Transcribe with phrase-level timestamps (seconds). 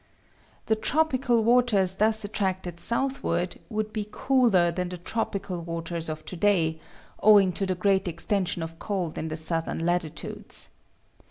[0.65, 6.35] The tropical waters thus attracted southward would be cooler than the tropical waters of to
[6.35, 6.79] day,
[7.21, 10.71] owing to the great extension of cold in the southern latitudes.